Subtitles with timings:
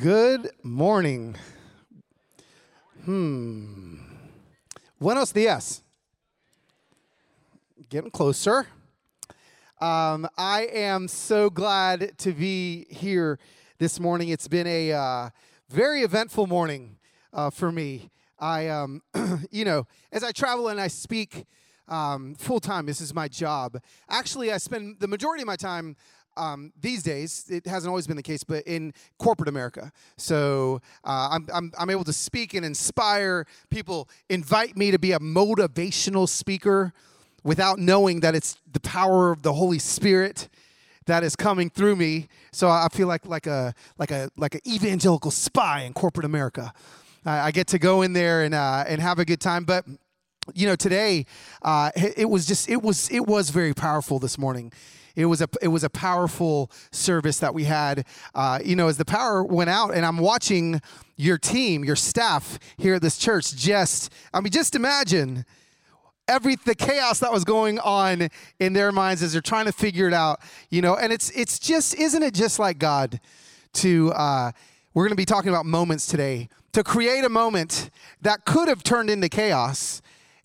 [0.00, 1.36] Good morning.
[3.04, 3.96] Hmm.
[4.98, 5.82] Buenos dias.
[7.90, 8.66] Getting closer.
[9.78, 13.38] Um, I am so glad to be here
[13.78, 14.30] this morning.
[14.30, 15.28] It's been a uh,
[15.68, 16.96] very eventful morning
[17.34, 18.10] uh, for me.
[18.38, 19.02] I, um,
[19.50, 21.44] you know, as I travel and I speak
[21.88, 23.78] um, full time, this is my job.
[24.08, 25.96] Actually, I spend the majority of my time
[26.40, 29.92] um, these days, it hasn't always been the case, but in corporate America.
[30.16, 33.46] So uh, I'm, I'm, I'm able to speak and inspire.
[33.68, 36.92] People invite me to be a motivational speaker
[37.44, 40.48] without knowing that it's the power of the Holy Spirit
[41.06, 42.28] that is coming through me.
[42.52, 46.72] So I feel like like a like a like an evangelical spy in corporate America.
[47.26, 49.84] I, I get to go in there and uh, and have a good time, but
[50.54, 51.26] you know today
[51.62, 54.72] uh, it was just it was it was very powerful this morning
[55.16, 58.06] it was a it was a powerful service that we had.
[58.34, 60.80] Uh, you know, as the power went out, and I'm watching
[61.16, 63.54] your team, your staff here at this church.
[63.54, 65.44] Just, I mean, just imagine
[66.28, 70.06] every the chaos that was going on in their minds as they're trying to figure
[70.06, 70.40] it out.
[70.70, 73.20] You know, and it's it's just isn't it just like God
[73.74, 74.52] to uh,
[74.94, 77.90] we're going to be talking about moments today to create a moment
[78.22, 80.02] that could have turned into chaos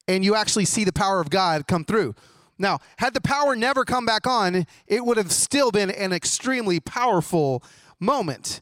[0.08, 2.16] and you actually see the power of God come through.
[2.58, 6.80] Now, had the power never come back on, it would have still been an extremely
[6.80, 7.64] powerful
[8.00, 8.62] moment.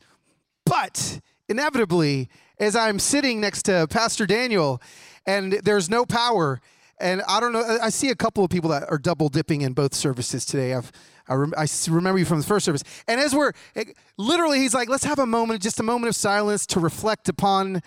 [0.65, 4.81] But inevitably, as I'm sitting next to Pastor Daniel
[5.25, 6.59] and there's no power,
[6.99, 9.73] and I don't know, I see a couple of people that are double dipping in
[9.73, 10.73] both services today.
[10.73, 10.91] I've
[11.27, 12.83] I, rem- I, remember you from the first service.
[13.07, 13.85] And as we're eh,
[14.17, 17.81] literally, he's like, let's have a moment, just a moment of silence to reflect upon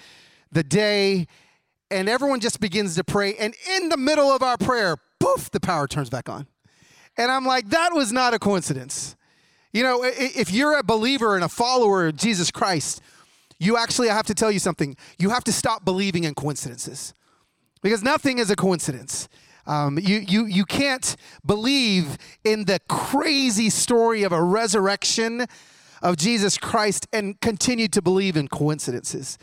[0.51, 1.27] the day.
[1.91, 3.35] And everyone just begins to pray.
[3.37, 4.97] And in the middle of our prayer,
[5.27, 6.47] poof, the power turns back on.
[7.17, 9.17] And I'm like, that was not a coincidence.
[9.73, 13.01] You know, if you're a believer and a follower of Jesus Christ,
[13.59, 14.97] you actually, I have to tell you something.
[15.19, 17.15] You have to stop believing in coincidences
[17.83, 19.29] because nothing is a coincidence.
[19.67, 25.47] Um, you, you, you can't believe in the crazy story of a resurrection
[26.03, 29.39] of Jesus Christ and continue to believe in coincidences.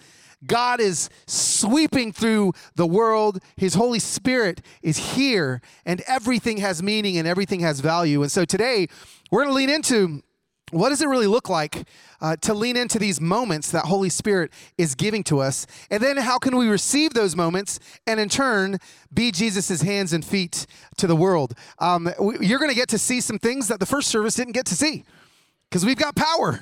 [0.45, 3.39] God is sweeping through the world.
[3.55, 8.21] His Holy Spirit is here, and everything has meaning and everything has value.
[8.21, 8.87] And so today,
[9.31, 10.23] we're going to lean into
[10.73, 11.87] what does it really look like
[12.19, 15.67] uh, to lean into these moments that Holy Spirit is giving to us?
[15.91, 18.79] And then how can we receive those moments and in turn
[19.13, 20.65] be Jesus' hands and feet
[20.97, 21.53] to the world?
[21.79, 22.09] Um,
[22.41, 24.75] you're going to get to see some things that the first service didn't get to
[24.75, 25.03] see
[25.69, 26.61] because we've got power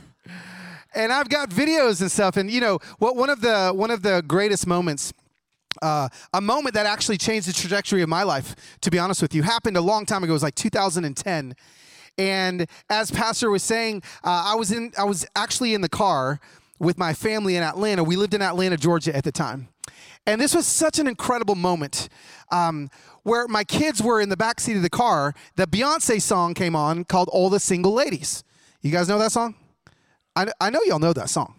[0.94, 2.38] and I've got videos and stuff.
[2.38, 5.14] And you know, what one of the one of the greatest moments.
[5.82, 9.34] Uh, a moment that actually changed the trajectory of my life, to be honest with
[9.34, 10.32] you, happened a long time ago.
[10.32, 11.56] It was like 2010,
[12.18, 16.42] and as Pastor was saying, uh, I was in, I was actually in the car
[16.78, 18.04] with my family in Atlanta.
[18.04, 19.70] We lived in Atlanta, Georgia at the time,
[20.28, 22.10] and this was such an incredible moment.
[22.52, 22.90] Um,
[23.24, 26.76] where my kids were in the back seat of the car, the Beyonce song came
[26.76, 28.44] on called "All the Single Ladies."
[28.82, 29.56] You guys know that song?
[30.36, 31.56] I, I know y'all know that song.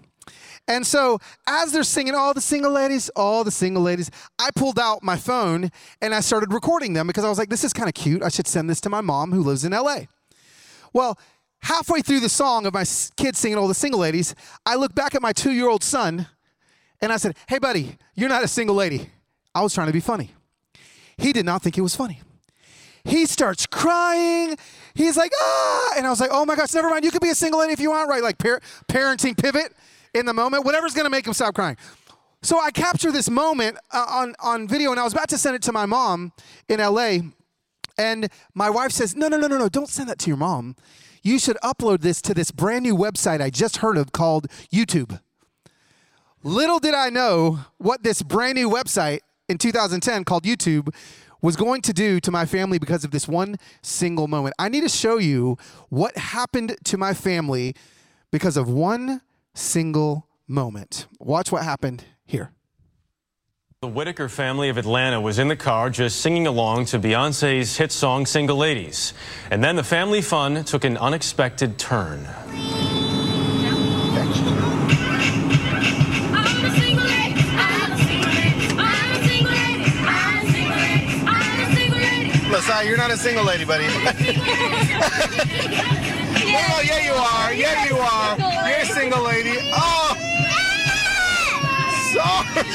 [0.69, 4.79] And so, as they're singing, all the single ladies, all the single ladies, I pulled
[4.79, 7.89] out my phone and I started recording them because I was like, this is kind
[7.89, 8.23] of cute.
[8.23, 10.03] I should send this to my mom who lives in LA.
[10.93, 11.19] Well,
[11.63, 12.85] halfway through the song of my
[13.17, 16.29] kids singing all the single ladies, I look back at my two year old son
[17.01, 19.11] and I said, hey, buddy, you're not a single lady.
[19.55, 20.31] I was trying to be funny.
[21.19, 22.21] He did not think it was funny.
[23.05, 24.57] He starts crying.
[24.95, 25.95] He's like, ah.
[25.97, 27.05] And I was like, oh my gosh, never mind.
[27.05, 28.23] You could be a single lady if you want, right?
[28.23, 29.73] Like par- parenting pivot
[30.15, 31.77] in the moment, whatever's going to make him stop crying.
[32.43, 35.55] So I capture this moment uh, on, on video, and I was about to send
[35.57, 36.33] it to my mom
[36.69, 37.19] in LA.
[37.97, 40.77] And my wife says, no, no, no, no, no, don't send that to your mom.
[41.23, 45.21] You should upload this to this brand new website I just heard of called YouTube.
[46.43, 50.93] Little did I know what this brand new website in 2010 called YouTube
[51.43, 54.55] was going to do to my family because of this one single moment.
[54.59, 55.59] I need to show you
[55.91, 57.75] what happened to my family
[58.31, 59.21] because of one
[59.55, 61.07] single moment.
[61.19, 62.53] Watch what happened here.
[63.81, 67.91] The Whittaker family of Atlanta was in the car just singing along to Beyonce's hit
[67.91, 69.13] song Single Ladies.
[69.51, 72.29] And then the family fun took an unexpected turn.
[82.63, 83.87] Losiah, you're not a single lady, buddy.
[83.87, 84.19] yeah.
[86.55, 87.53] Oh, yeah, you are.
[87.55, 88.39] Yeah, you are.
[88.69, 89.57] You're a single lady.
[89.75, 90.15] Oh.
[92.15, 92.67] Sorry.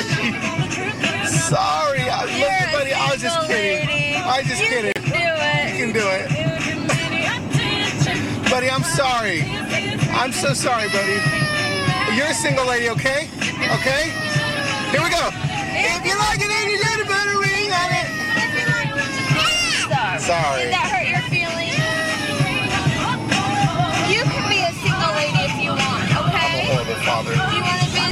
[1.28, 2.04] Sorry.
[2.10, 4.16] I, look, buddy, I was just kidding.
[4.18, 4.92] I was just kidding.
[4.98, 6.32] You can do it.
[6.32, 7.66] You can do
[8.44, 8.52] it.
[8.52, 9.44] Buddy, I'm sorry.
[10.12, 11.22] I'm so sorry, buddy.
[12.16, 13.30] You're a single lady, okay?
[13.80, 14.12] Okay?
[14.92, 15.30] Here we go.
[15.32, 18.17] If you like it, then you put a ring on it.
[20.28, 20.44] Sorry.
[20.44, 20.64] Sorry.
[20.64, 21.72] Did that hurt your feelings?
[24.12, 26.68] You can be a single lady if you want, okay?
[26.68, 27.32] Horrible father.
[27.32, 28.04] Do you want to be?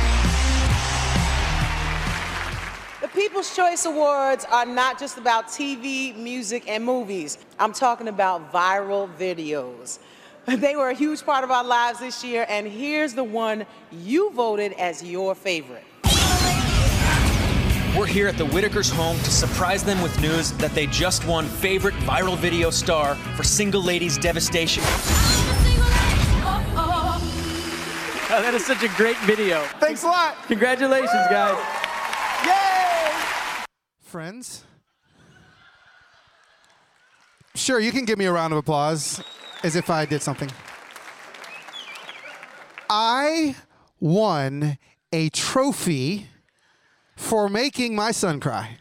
[3.02, 7.38] The People's Choice Awards are not just about TV, music, and movies.
[7.60, 10.00] I'm talking about viral videos.
[10.46, 14.32] They were a huge part of our lives this year, and here's the one you
[14.32, 15.84] voted as your favorite.
[17.98, 21.46] We're here at the Whittakers' home to surprise them with news that they just won
[21.46, 24.84] favorite viral video star for Single Ladies Devastation.
[28.28, 29.64] Oh, that is such a great video.
[29.80, 30.36] Thanks a lot.
[30.48, 31.58] Congratulations, guys.
[34.02, 34.66] Friends?
[37.56, 39.24] Sure, you can give me a round of applause
[39.64, 40.52] as if I did something.
[42.90, 43.56] I
[44.02, 44.78] won
[45.14, 46.28] a trophy
[47.16, 48.78] for making my son cry.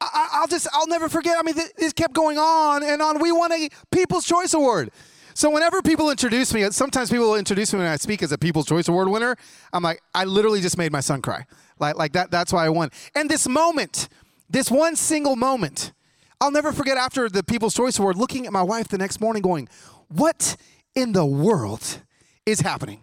[0.00, 1.36] I, I'll just, I'll never forget.
[1.38, 3.18] I mean, th- this kept going on and on.
[3.20, 4.90] We won a People's Choice Award.
[5.34, 8.38] So whenever people introduce me, sometimes people will introduce me when I speak as a
[8.38, 9.36] People's Choice Award winner.
[9.72, 11.44] I'm like, I literally just made my son cry.
[11.78, 12.30] Like, like that.
[12.30, 12.90] That's why I won.
[13.14, 14.08] And this moment,
[14.48, 15.92] this one single moment,
[16.40, 16.96] I'll never forget.
[16.96, 19.68] After the People's Choice Award, looking at my wife the next morning, going,
[20.08, 20.56] "What
[20.94, 22.02] in the world
[22.46, 23.00] is happening?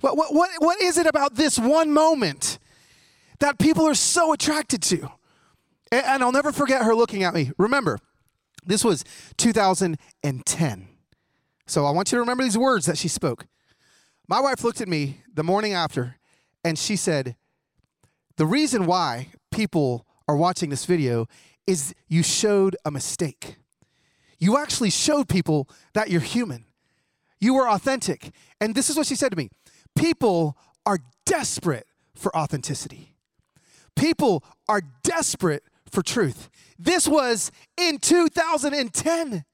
[0.00, 2.53] What, what, what, what is it about this one moment
[3.44, 5.10] that people are so attracted to?"
[5.92, 7.52] And, I'll never forget her looking at me.
[7.56, 7.98] Remember,
[8.66, 9.04] this was
[9.36, 10.88] 2010.
[11.66, 13.46] So I want you to remember these words that she spoke.
[14.26, 16.16] My wife looked at me the morning after
[16.64, 17.36] and she said,
[18.36, 21.26] The reason why people are watching this video
[21.66, 23.56] is you showed a mistake.
[24.38, 26.64] You actually showed people that you're human.
[27.38, 28.30] You were authentic.
[28.60, 29.50] And this is what she said to me
[29.94, 33.13] People are desperate for authenticity.
[33.96, 36.48] People are desperate for truth.
[36.78, 39.44] This was in 2010.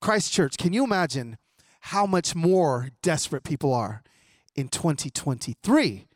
[0.00, 1.38] Christ Church, can you imagine
[1.80, 4.02] how much more desperate people are
[4.54, 6.06] in 2023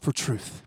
[0.00, 0.62] for truth,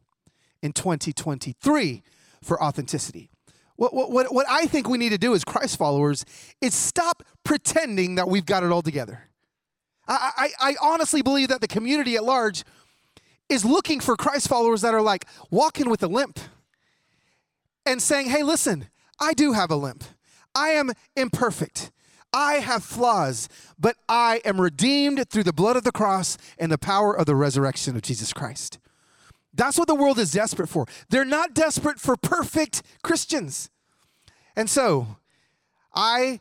[0.62, 2.04] in 2023
[2.44, 3.30] for authenticity?
[3.76, 6.24] What, what, what, I think we need to do as Christ followers
[6.62, 9.30] is stop pretending that we've got it all together.
[10.08, 12.64] I, I, I honestly believe that the community at large
[13.52, 16.40] is looking for Christ followers that are like walking with a limp
[17.86, 18.88] and saying, hey, listen,
[19.20, 20.06] I do have a limp.
[20.56, 21.92] I am imperfect.
[22.34, 26.78] I have flaws, but I am redeemed through the blood of the cross and the
[26.78, 28.80] power of the resurrection of Jesus Christ.
[29.54, 30.88] That's what the world is desperate for.
[31.10, 33.70] They're not desperate for perfect Christians.
[34.56, 35.18] And so,
[35.94, 36.40] I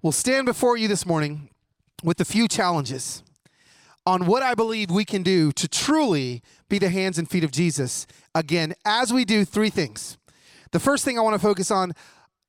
[0.00, 1.50] will stand before you this morning
[2.02, 3.22] with a few challenges
[4.06, 7.50] on what I believe we can do to truly be the hands and feet of
[7.50, 8.06] Jesus.
[8.34, 10.16] Again, as we do three things.
[10.70, 11.92] The first thing I want to focus on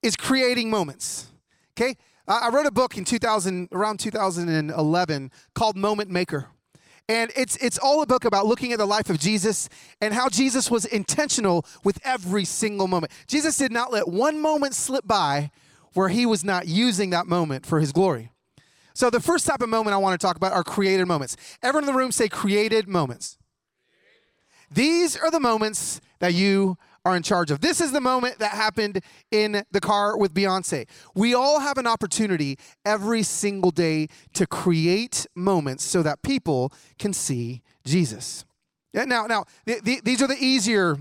[0.03, 1.31] is creating moments.
[1.77, 1.95] Okay?
[2.27, 6.47] I wrote a book in 2000 around 2011 called Moment Maker.
[7.09, 9.69] And it's it's all a book about looking at the life of Jesus
[10.01, 13.13] and how Jesus was intentional with every single moment.
[13.27, 15.51] Jesus did not let one moment slip by
[15.93, 18.31] where he was not using that moment for his glory.
[18.97, 21.37] So the first type of moment I want to talk about are created moments.
[21.61, 23.37] Everyone in the room say created moments.
[24.71, 27.61] These are the moments that you are in charge of.
[27.61, 30.87] This is the moment that happened in the car with Beyonce.
[31.13, 37.13] We all have an opportunity every single day to create moments so that people can
[37.13, 38.45] see Jesus.
[38.95, 40.97] Now, now th- th- these are the easier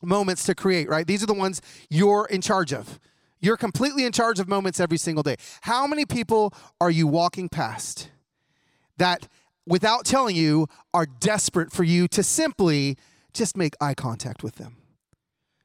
[0.00, 1.08] moments to create, right?
[1.08, 3.00] These are the ones you're in charge of.
[3.42, 5.36] You're completely in charge of moments every single day.
[5.62, 8.08] How many people are you walking past
[8.96, 9.26] that,
[9.66, 12.96] without telling you, are desperate for you to simply
[13.34, 14.76] just make eye contact with them?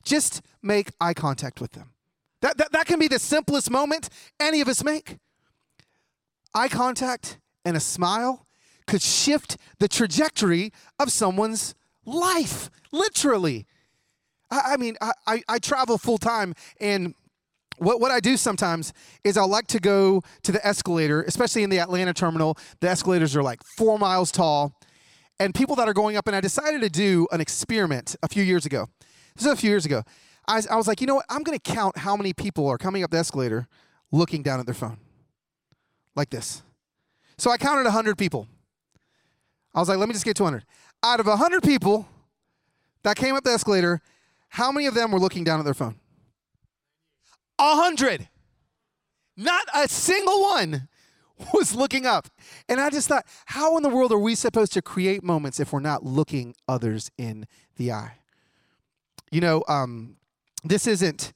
[0.04, 1.92] Just make eye contact with them.
[2.42, 5.18] That, that, that can be the simplest moment any of us make.
[6.56, 8.48] Eye contact and a smile
[8.88, 13.68] could shift the trajectory of someone's life, literally.
[14.50, 17.14] I, I mean, I, I, I travel full time, and
[17.78, 18.94] what, what I do sometimes
[19.24, 22.58] is I'll like to go to the escalator, especially in the Atlanta terminal.
[22.80, 24.74] The escalators are like four miles tall,
[25.40, 28.44] and people that are going up, and I decided to do an experiment a few
[28.44, 28.88] years ago.
[29.36, 30.04] This is a few years ago.
[30.48, 31.26] I I was like, you know what?
[31.30, 33.68] I'm going to count how many people are coming up the escalator
[34.12, 34.98] looking down at their phone.
[36.16, 36.64] Like this.
[37.38, 38.48] So I counted 100 people.
[39.76, 40.66] I was like, let me just get 200.
[41.04, 42.08] Out of 100 people
[43.04, 44.02] that came up the escalator,
[44.50, 45.96] how many of them were looking down at their phone?
[47.58, 48.28] 100.
[49.36, 50.88] Not a single one
[51.54, 52.28] was looking up.
[52.68, 55.72] And I just thought, how in the world are we supposed to create moments if
[55.72, 57.46] we're not looking others in
[57.76, 58.14] the eye?
[59.32, 60.18] You know, um,
[60.64, 61.34] this isn't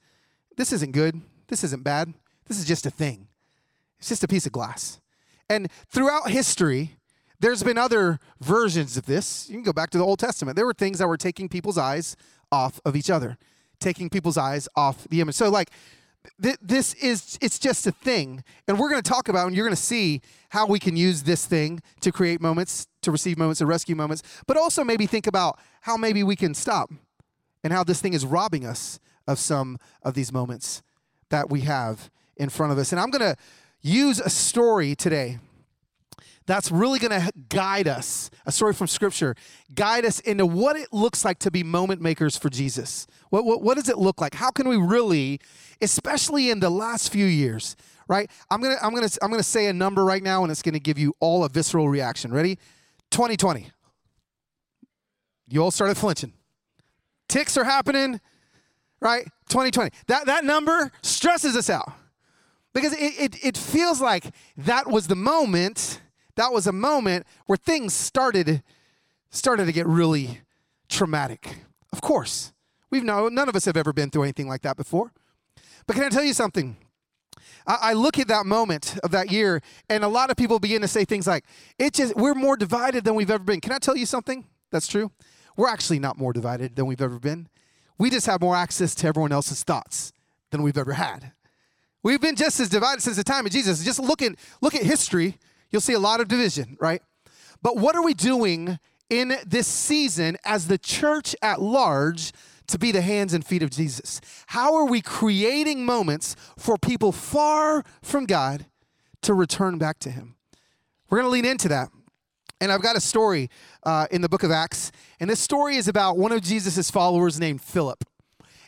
[0.58, 1.22] this isn't good.
[1.48, 2.14] This isn't bad.
[2.48, 3.28] This is just a thing.
[4.00, 5.00] It's just a piece of glass.
[5.50, 6.98] And throughout history,
[7.40, 9.50] there's been other versions of this.
[9.50, 10.56] You can go back to the Old Testament.
[10.56, 12.16] There were things that were taking people's eyes
[12.52, 13.38] off of each other,
[13.80, 15.36] taking people's eyes off the image.
[15.36, 15.72] So, like,
[16.42, 18.44] th- this is, it's just a thing.
[18.68, 21.24] And we're going to talk about, and you're going to see how we can use
[21.24, 25.28] this thing to create moments, to receive moments, to rescue moments, but also maybe think
[25.28, 26.92] about how maybe we can stop
[27.64, 30.82] and how this thing is robbing us of some of these moments
[31.30, 32.92] that we have in front of us.
[32.92, 33.36] And I'm going to
[33.82, 35.40] use a story today
[36.46, 39.36] that's really going to guide us, a story from Scripture,
[39.74, 43.08] guide us into what it looks like to be moment makers for Jesus.
[43.30, 44.34] What, what, what does it look like?
[44.34, 45.40] How can we really,
[45.82, 47.76] especially in the last few years,
[48.08, 48.30] right?
[48.50, 50.98] I'm gonna I'm gonna I'm gonna say a number right now, and it's gonna give
[50.98, 52.34] you all a visceral reaction.
[52.34, 52.58] Ready?
[53.12, 53.70] 2020.
[55.48, 56.34] You all started flinching.
[57.30, 58.20] Ticks are happening,
[59.00, 59.26] right?
[59.50, 59.92] 2020.
[60.08, 61.94] That that number stresses us out
[62.74, 64.26] because it, it, it feels like
[64.58, 66.02] that was the moment
[66.36, 68.64] that was a moment where things started
[69.30, 70.42] started to get really
[70.90, 71.64] traumatic.
[71.94, 72.54] Of course,
[72.90, 75.12] we've no none of us have ever been through anything like that before.
[75.88, 76.78] But can I tell you something?
[77.68, 80.82] I, I look at that moment of that year, and a lot of people begin
[80.82, 81.46] to say things like,
[81.78, 84.46] "It just we're more divided than we've ever been." Can I tell you something?
[84.72, 85.12] That's true.
[85.58, 87.48] We're actually not more divided than we've ever been.
[87.98, 90.12] We just have more access to everyone else's thoughts
[90.50, 91.34] than we've ever had.
[92.04, 93.84] We've been just as divided since the time of Jesus.
[93.84, 95.38] Just look at look at history
[95.72, 97.02] you'll see a lot of division, right?
[97.62, 102.32] But what are we doing in this season as the church at large
[102.68, 104.22] to be the hands and feet of Jesus?
[104.48, 108.66] How are we creating moments for people far from God
[109.22, 110.36] to return back to Him?
[111.10, 111.90] We're going to lean into that.
[112.60, 113.50] And I've got a story
[113.84, 114.92] uh, in the book of Acts.
[115.20, 118.04] And this story is about one of Jesus' followers named Philip.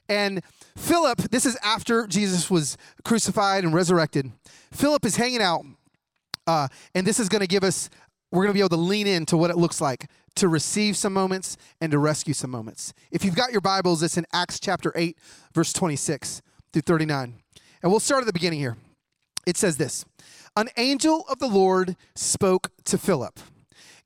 [0.10, 0.44] And
[0.76, 4.32] Philip, this is after Jesus was crucified and resurrected.
[4.72, 5.64] Philip is hanging out
[6.48, 7.90] uh, and this is going to give us,
[8.32, 11.14] we're going to be able to lean into what it looks like to receive some
[11.14, 12.94] moments and to rescue some moments.
[13.12, 15.18] If you've got your Bibles, it's in Acts chapter 8,
[15.54, 17.36] verse 26 through 39.
[17.82, 18.78] And we'll start at the beginning here.
[19.46, 20.06] It says this
[20.56, 23.40] An angel of the Lord spoke to Philip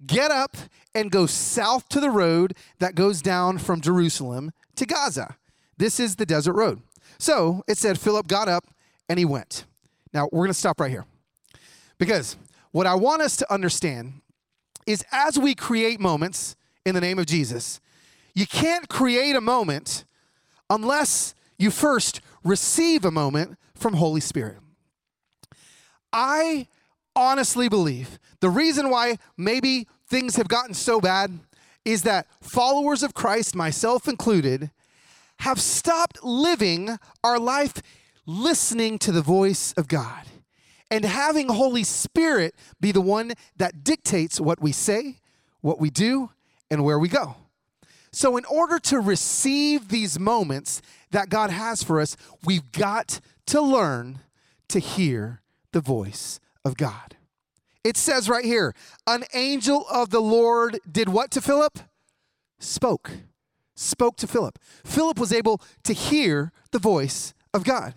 [0.06, 0.58] Get up
[0.94, 5.38] and go south to the road that goes down from Jerusalem to Gaza.
[5.78, 6.82] This is the desert road.
[7.18, 8.66] So it said, Philip got up
[9.10, 9.66] and he went.
[10.14, 11.06] Now we're going to stop right here.
[12.00, 12.38] Because
[12.72, 14.22] what I want us to understand
[14.86, 17.80] is as we create moments in the name of Jesus,
[18.34, 20.06] you can't create a moment
[20.70, 24.58] unless you first receive a moment from Holy Spirit.
[26.14, 26.68] I
[27.16, 31.40] honestly believe the reason why maybe things have gotten so bad
[31.84, 34.72] is that followers of Christ, myself included,
[35.40, 37.82] have stopped living our life
[38.26, 40.26] listening to the voice of God
[40.90, 45.20] and having Holy Spirit be the one that dictates what we say,
[45.62, 46.32] what we do,
[46.70, 47.36] and where we go.
[48.12, 53.62] So, in order to receive these moments that God has for us, we've got to
[53.62, 54.20] learn
[54.70, 55.42] to hear
[55.72, 57.16] the voice of God.
[57.84, 58.74] It says right here,
[59.06, 61.80] an angel of the Lord did what to Philip?
[62.60, 63.12] Spoke.
[63.76, 64.60] Spoke to Philip.
[64.84, 67.94] Philip was able to hear the voice of God.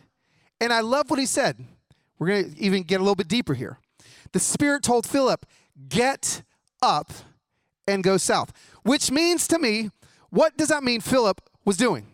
[0.61, 1.65] And I love what he said.
[2.21, 3.79] We're going to even get a little bit deeper here.
[4.33, 5.47] The Spirit told Philip,
[5.89, 6.43] Get
[6.83, 7.11] up
[7.89, 9.91] and go south, which means to me,
[10.29, 12.07] what does that mean Philip was doing?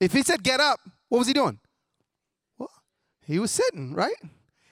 [0.00, 1.60] If he said, Get up, what was he doing?
[2.58, 2.70] Well,
[3.24, 4.16] he was sitting, right?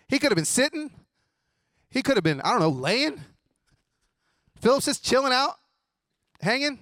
[0.09, 0.91] He could have been sitting.
[1.89, 3.21] He could have been, I don't know, laying.
[4.61, 5.55] Philip's just chilling out,
[6.41, 6.81] hanging.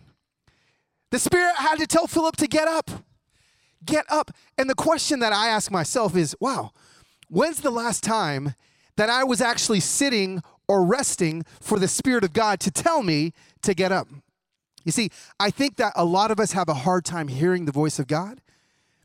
[1.11, 2.91] The Spirit had to tell Philip to get up.
[3.85, 4.31] Get up.
[4.57, 6.73] And the question that I ask myself is wow,
[7.29, 8.55] When's the last time
[8.97, 13.33] that I was actually sitting or resting for the Spirit of God to tell me
[13.63, 14.09] to get up?
[14.85, 17.73] You see, I think that a lot of us have a hard time hearing the
[17.73, 18.41] voice of God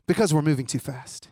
[0.06, 1.28] because we're moving too fast.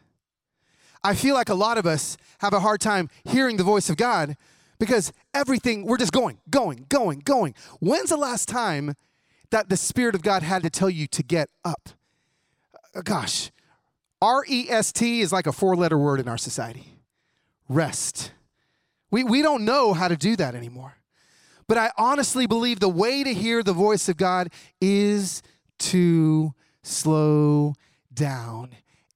[1.04, 3.96] I feel like a lot of us have a hard time hearing the voice of
[3.96, 4.36] God
[4.78, 7.54] because everything, we're just going, going, going, going.
[7.80, 8.94] When's the last time
[9.50, 11.90] that the Spirit of God had to tell you to get up?
[12.94, 13.50] Uh, gosh,
[14.22, 16.96] R E S T is like a four letter word in our society
[17.68, 18.32] rest.
[19.10, 20.94] We, we don't know how to do that anymore.
[21.66, 24.50] But I honestly believe the way to hear the voice of God
[24.80, 25.42] is
[25.80, 27.74] to slow
[28.14, 28.70] down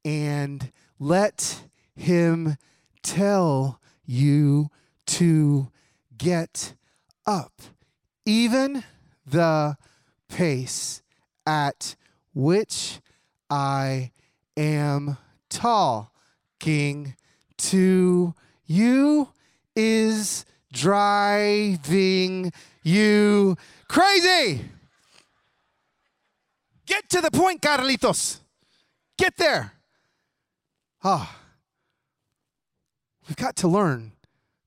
[0.05, 1.63] and let
[1.95, 2.57] Him
[3.05, 4.71] tell you
[5.07, 5.71] to
[6.19, 6.75] get
[7.27, 7.63] up,
[8.25, 8.83] even
[9.25, 9.77] the
[10.29, 11.01] pace
[11.47, 11.95] at
[12.35, 13.01] which
[13.49, 14.11] I
[14.57, 17.15] am talking
[17.59, 18.35] to
[18.65, 19.29] you
[19.75, 23.57] is driving you
[23.89, 24.63] crazy.
[26.87, 28.39] Get to the point, Carlitos.
[29.19, 29.73] Get there.
[31.03, 31.41] Ah.
[33.29, 34.13] We've got to learn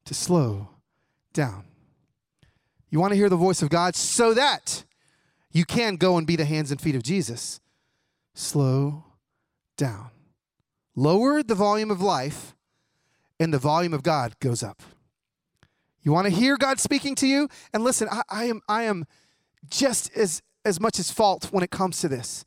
[0.05, 0.69] to slow
[1.33, 1.63] down.
[2.89, 4.83] You want to hear the voice of God so that
[5.51, 7.61] you can go and be the hands and feet of Jesus.
[8.33, 9.05] Slow
[9.79, 10.11] down.
[10.95, 12.55] Lower the volume of life,
[13.39, 14.83] and the volume of God goes up.
[16.03, 17.49] You want to hear God speaking to you?
[17.73, 19.05] And listen, I, I am I am
[19.69, 22.45] just as as much as fault when it comes to this.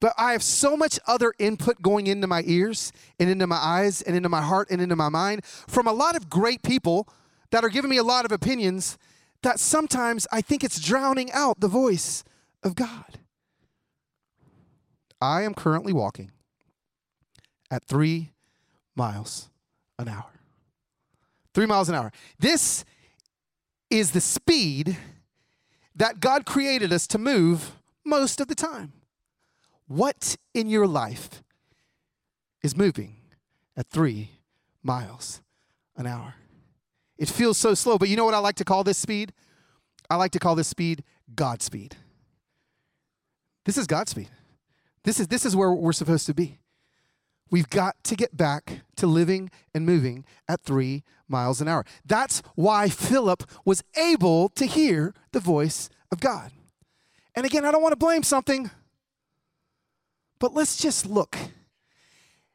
[0.00, 4.02] But I have so much other input going into my ears and into my eyes
[4.02, 7.08] and into my heart and into my mind from a lot of great people
[7.50, 8.98] that are giving me a lot of opinions
[9.42, 12.22] that sometimes I think it's drowning out the voice
[12.62, 13.18] of God.
[15.20, 16.32] I am currently walking
[17.70, 18.30] at three
[18.94, 19.48] miles
[19.98, 20.30] an hour.
[21.52, 22.12] Three miles an hour.
[22.38, 22.84] This
[23.90, 24.96] is the speed
[25.94, 27.72] that God created us to move
[28.04, 28.92] most of the time.
[29.86, 31.42] What in your life
[32.62, 33.16] is moving
[33.76, 34.30] at three
[34.82, 35.42] miles
[35.96, 36.34] an hour?
[37.18, 39.32] It feels so slow, but you know what I like to call this speed?
[40.10, 41.04] I like to call this speed
[41.34, 41.96] God speed.
[43.64, 44.28] This is God speed.
[45.04, 46.58] This is, this is where we're supposed to be.
[47.50, 51.84] We've got to get back to living and moving at three miles an hour.
[52.04, 56.52] That's why Philip was able to hear the voice of God.
[57.34, 58.70] And again, I don't want to blame something,
[60.38, 61.36] but let's just look.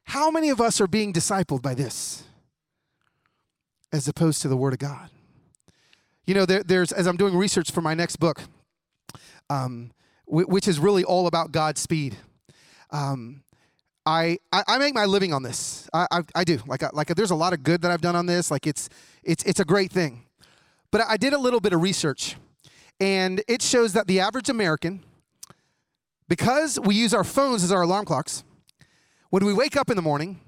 [0.04, 2.24] How many of us are being discipled by this
[3.92, 5.10] as opposed to the Word of God?
[6.26, 8.42] You know, there, there's, as I'm doing research for my next book,
[9.50, 9.92] um,
[10.26, 12.18] which is really all about God's speed.
[12.92, 13.44] Um,
[14.10, 15.88] I, I, I make my living on this.
[15.94, 16.60] I, I, I do.
[16.66, 18.50] Like, I, like there's a lot of good that I've done on this.
[18.50, 18.90] Like it's,
[19.22, 20.26] it's, it's a great thing.
[20.90, 22.36] But I did a little bit of research,
[23.00, 25.04] and it shows that the average American,
[26.28, 28.44] because we use our phones as our alarm clocks,
[29.30, 30.40] when we wake up in the morning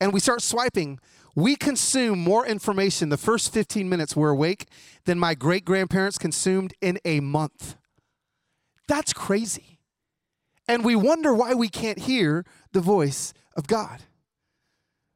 [0.00, 1.00] and we start swiping,
[1.34, 4.68] we consume more information the first 15 minutes we're awake
[5.04, 7.74] than my great grandparents consumed in a month.
[8.86, 9.80] That's crazy.
[10.68, 14.00] And we wonder why we can't hear the voice of God.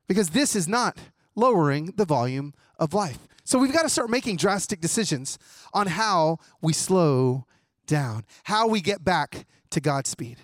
[0.09, 0.99] Because this is not
[1.35, 3.19] lowering the volume of life.
[3.45, 5.39] So we've got to start making drastic decisions
[5.73, 7.47] on how we slow
[7.87, 10.39] down, how we get back to God's speed.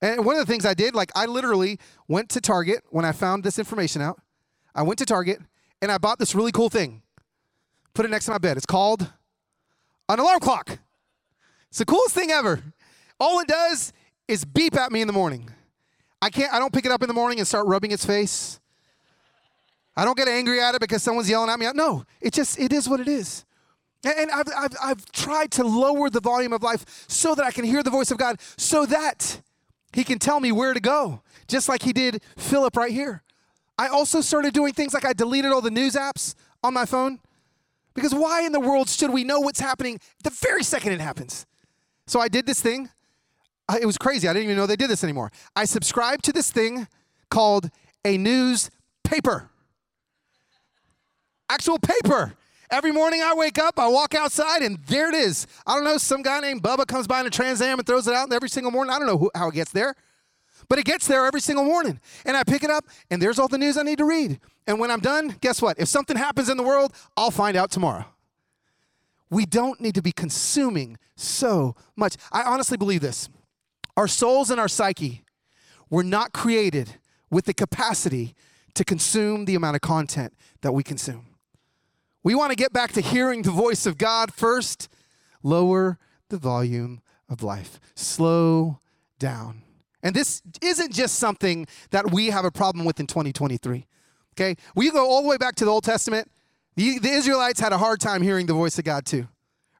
[0.00, 3.12] And one of the things I did, like I literally went to Target when I
[3.12, 4.20] found this information out.
[4.74, 5.40] I went to Target
[5.80, 7.02] and I bought this really cool thing.
[7.94, 8.56] Put it next to my bed.
[8.56, 9.08] It's called
[10.08, 10.78] an alarm clock.
[11.68, 12.60] It's the coolest thing ever.
[13.20, 13.92] All it does
[14.26, 15.50] is beep at me in the morning.
[16.22, 18.60] I can't I don't pick it up in the morning and start rubbing its face.
[19.96, 21.66] I don't get angry at it because someone's yelling at me.
[21.74, 23.44] No, it just it is what it is.
[24.04, 27.64] And I've, I've, I've tried to lower the volume of life so that I can
[27.64, 29.40] hear the voice of God, so that
[29.92, 33.22] He can tell me where to go, just like He did Philip right here.
[33.78, 37.20] I also started doing things like I deleted all the news apps on my phone
[37.94, 41.46] because why in the world should we know what's happening the very second it happens?
[42.06, 42.90] So I did this thing.
[43.80, 44.28] It was crazy.
[44.28, 45.30] I didn't even know they did this anymore.
[45.56, 46.86] I subscribed to this thing
[47.30, 47.70] called
[48.04, 49.50] a newspaper.
[51.48, 52.34] Actual paper.
[52.70, 55.46] Every morning I wake up, I walk outside, and there it is.
[55.66, 58.08] I don't know, some guy named Bubba comes by in a Trans Am and throws
[58.08, 58.94] it out every single morning.
[58.94, 59.94] I don't know who, how it gets there,
[60.68, 62.00] but it gets there every single morning.
[62.24, 64.40] And I pick it up, and there's all the news I need to read.
[64.66, 65.78] And when I'm done, guess what?
[65.78, 68.06] If something happens in the world, I'll find out tomorrow.
[69.28, 72.16] We don't need to be consuming so much.
[72.32, 73.28] I honestly believe this.
[73.96, 75.24] Our souls and our psyche
[75.90, 76.94] were not created
[77.30, 78.34] with the capacity
[78.74, 81.26] to consume the amount of content that we consume.
[82.22, 84.88] We want to get back to hearing the voice of God first.
[85.42, 87.80] Lower the volume of life.
[87.94, 88.78] Slow
[89.18, 89.62] down.
[90.02, 93.86] And this isn't just something that we have a problem with in 2023.
[94.34, 94.56] Okay?
[94.74, 96.30] We go all the way back to the Old Testament.
[96.76, 99.28] The, the Israelites had a hard time hearing the voice of God too.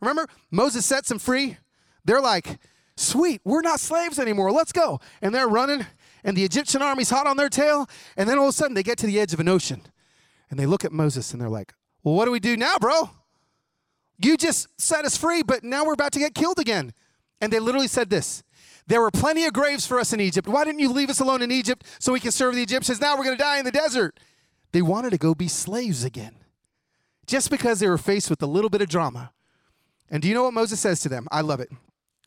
[0.00, 1.56] Remember, Moses sets them free.
[2.04, 2.58] They're like,
[2.96, 4.52] sweet, we're not slaves anymore.
[4.52, 5.00] Let's go.
[5.20, 5.86] And they're running,
[6.24, 7.88] and the Egyptian army's hot on their tail.
[8.16, 9.82] And then all of a sudden, they get to the edge of an ocean.
[10.50, 13.10] And they look at Moses and they're like, well, what do we do now, bro?
[14.18, 16.92] You just set us free, but now we're about to get killed again.
[17.40, 18.42] And they literally said this
[18.86, 20.46] There were plenty of graves for us in Egypt.
[20.46, 23.00] Why didn't you leave us alone in Egypt so we can serve the Egyptians?
[23.00, 24.20] Now we're going to die in the desert.
[24.72, 26.36] They wanted to go be slaves again.
[27.26, 29.32] just because they were faced with a little bit of drama.
[30.10, 31.28] And do you know what Moses says to them?
[31.30, 31.70] I love it.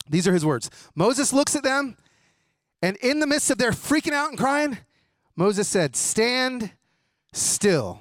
[0.08, 0.70] These are his words.
[0.94, 1.96] Moses looks at them,
[2.82, 4.78] and in the midst of their freaking out and crying,
[5.34, 6.72] Moses said, Stand
[7.32, 8.00] still.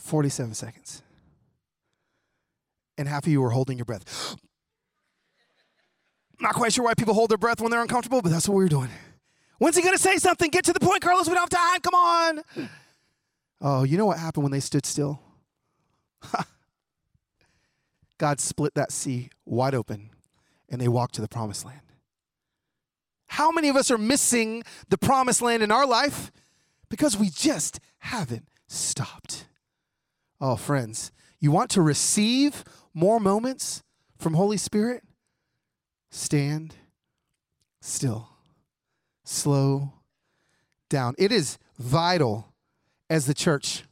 [0.00, 1.02] Forty-seven seconds,
[2.98, 4.34] and half of you were holding your breath.
[6.40, 8.64] Not quite sure why people hold their breath when they're uncomfortable, but that's what we
[8.64, 8.88] were doing.
[9.58, 10.50] When's he gonna say something?
[10.50, 11.28] Get to the point, Carlos.
[11.28, 11.80] We don't have time.
[11.80, 12.68] Come on.
[13.60, 15.20] Oh, you know what happened when they stood still?
[18.18, 20.10] God split that sea wide open
[20.70, 21.80] and they walked to the promised land.
[23.26, 26.32] How many of us are missing the promised land in our life
[26.88, 29.44] because we just haven't stopped?
[30.40, 33.82] Oh, friends, you want to receive more moments
[34.18, 35.02] from Holy Spirit?
[36.10, 36.74] Stand
[37.80, 38.28] still.
[39.24, 39.92] Slow
[40.88, 41.14] down.
[41.18, 42.52] It is vital
[43.08, 43.84] as the church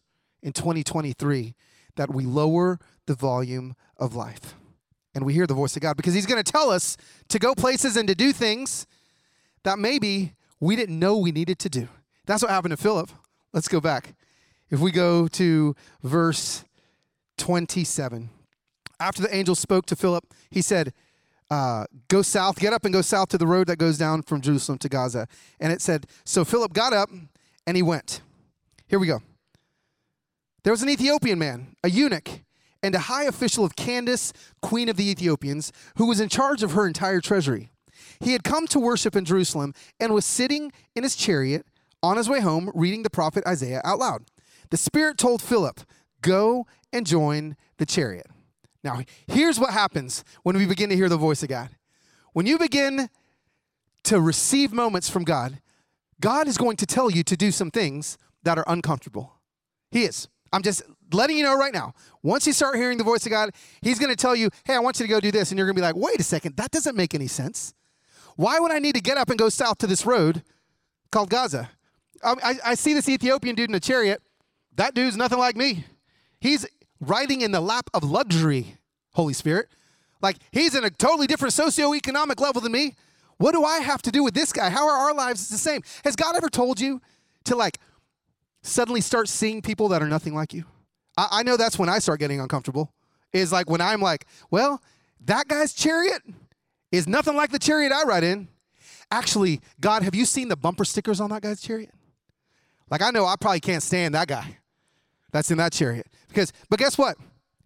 [0.42, 1.54] in 2023
[1.96, 4.54] that we lower the volume of life
[5.14, 6.96] and we hear the voice of God because He's going to tell us
[7.28, 8.86] to go places and to do things
[9.64, 11.88] that maybe we didn't know we needed to do.
[12.26, 13.10] That's what happened to Philip.
[13.52, 14.14] Let's go back.
[14.70, 16.64] If we go to verse
[17.38, 18.30] 27,
[19.00, 20.92] after the angel spoke to Philip, he said,
[21.50, 24.40] uh, Go south, get up and go south to the road that goes down from
[24.40, 25.26] Jerusalem to Gaza.
[25.58, 27.08] And it said, So Philip got up
[27.66, 28.20] and he went.
[28.86, 29.22] Here we go.
[30.64, 32.28] There was an Ethiopian man, a eunuch,
[32.82, 36.72] and a high official of Candace, queen of the Ethiopians, who was in charge of
[36.72, 37.70] her entire treasury.
[38.20, 41.64] He had come to worship in Jerusalem and was sitting in his chariot
[42.02, 44.24] on his way home reading the prophet Isaiah out loud.
[44.70, 45.80] The Spirit told Philip,
[46.20, 48.26] Go and join the chariot.
[48.82, 51.70] Now, here's what happens when we begin to hear the voice of God.
[52.32, 53.08] When you begin
[54.04, 55.60] to receive moments from God,
[56.20, 59.34] God is going to tell you to do some things that are uncomfortable.
[59.90, 60.28] He is.
[60.52, 61.94] I'm just letting you know right now.
[62.22, 63.50] Once you start hearing the voice of God,
[63.82, 65.50] He's going to tell you, hey, I want you to go do this.
[65.50, 67.74] And you're going to be like, wait a second, that doesn't make any sense.
[68.36, 70.42] Why would I need to get up and go south to this road
[71.10, 71.70] called Gaza?
[72.22, 74.22] I, I, see this Ethiopian dude in a chariot.
[74.78, 75.84] That dude's nothing like me.
[76.40, 76.64] He's
[77.00, 78.76] riding in the lap of luxury,
[79.12, 79.68] Holy Spirit.
[80.22, 82.94] Like he's in a totally different socioeconomic level than me.
[83.38, 84.70] What do I have to do with this guy?
[84.70, 85.82] How are our lives the same?
[86.04, 87.00] Has God ever told you
[87.44, 87.78] to like
[88.62, 90.64] suddenly start seeing people that are nothing like you?
[91.16, 92.92] I, I know that's when I start getting uncomfortable.
[93.32, 94.80] Is like when I'm like, well,
[95.24, 96.22] that guy's chariot
[96.92, 98.46] is nothing like the chariot I ride in.
[99.10, 101.90] Actually, God, have you seen the bumper stickers on that guy's chariot?
[102.88, 104.58] Like I know I probably can't stand that guy
[105.32, 106.06] that's in that chariot.
[106.28, 107.16] Because, but guess what?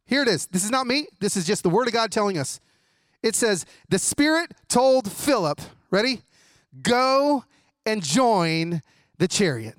[0.07, 0.47] Here it is.
[0.47, 1.07] This is not me.
[1.21, 2.61] This is just the word of God telling us.
[3.23, 6.23] It says, the Spirit told Philip, ready?
[6.83, 7.45] Go
[7.87, 8.83] and join
[9.19, 9.77] the chariot.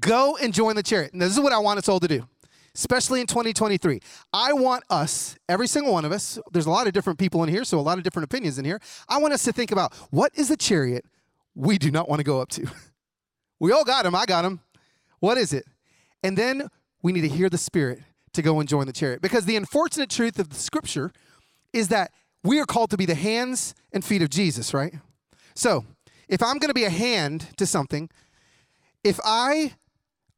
[0.00, 1.12] Go and join the chariot.
[1.12, 2.26] And this is what I want us all to do,
[2.74, 4.00] especially in 2023.
[4.32, 7.48] I want us, every single one of us, there's a lot of different people in
[7.48, 8.80] here, so a lot of different opinions in here.
[9.08, 11.04] I want us to think about what is the chariot
[11.54, 12.66] we do not want to go up to?
[13.60, 14.14] we all got him.
[14.14, 14.60] I got him.
[15.20, 15.66] What is it?
[16.24, 16.68] And then
[17.02, 18.00] we need to hear the Spirit
[18.32, 19.22] to go and join the chariot.
[19.22, 21.12] Because the unfortunate truth of the scripture
[21.72, 22.10] is that
[22.42, 24.94] we are called to be the hands and feet of Jesus, right?
[25.54, 25.84] So,
[26.28, 28.10] if I'm going to be a hand to something,
[29.04, 29.74] if I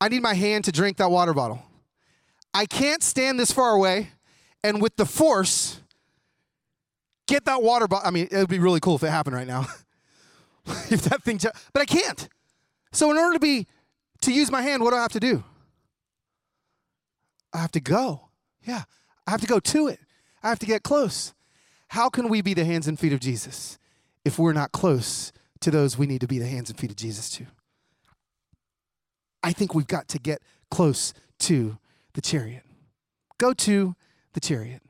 [0.01, 1.63] I need my hand to drink that water bottle.
[2.53, 4.11] I can't stand this far away
[4.63, 5.81] and with the force
[7.27, 8.07] get that water bottle.
[8.07, 9.67] I mean, it would be really cool if it happened right now.
[10.91, 11.41] if that thing,
[11.73, 12.29] but I can't.
[12.93, 13.67] So in order to be
[14.23, 15.45] to use my hand, what do I have to do?
[17.53, 18.29] I have to go.
[18.63, 18.83] Yeah,
[19.27, 20.01] I have to go to it.
[20.43, 21.35] I have to get close.
[21.89, 23.79] How can we be the hands and feet of Jesus
[24.25, 26.97] if we're not close to those we need to be the hands and feet of
[26.97, 27.47] Jesus to?
[29.43, 31.79] I think we've got to get close to
[32.15, 32.65] the chariot.
[33.39, 33.95] Go to
[34.33, 34.83] the chariot.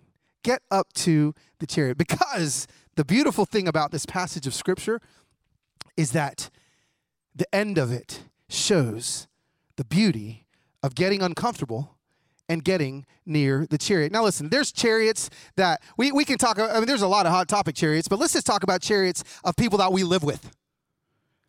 [0.43, 1.99] get up to the chariot.
[2.07, 5.01] Because the beautiful thing about this passage of scripture
[5.97, 6.51] is that
[7.35, 9.27] the end of it shows
[9.77, 10.47] the beauty
[10.83, 11.96] of getting uncomfortable
[12.49, 14.13] and getting near the chariot.
[14.13, 16.59] Now, listen, there's chariots that we, we can talk.
[16.59, 16.71] About.
[16.71, 19.25] I mean, there's a lot of hot topic chariots, but let's just talk about chariots
[19.45, 20.51] of people that we live with.